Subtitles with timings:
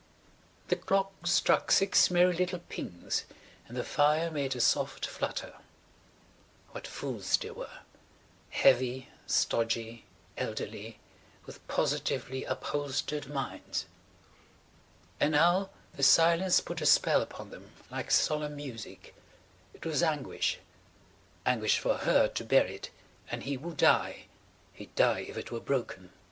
[0.69, 3.23] The clock struck six merry little pings
[3.67, 5.53] and the fire made a soft flutter.
[6.71, 10.05] What fools they were–heavy, stodgy,
[10.39, 13.85] elderly–with positively upholstered minds.
[15.19, 19.13] And now the silence put a spell upon them like solemn music.
[19.75, 22.89] It was anguish–anguish for her to bear it
[23.29, 26.09] and he would die–he'd die if it were broken....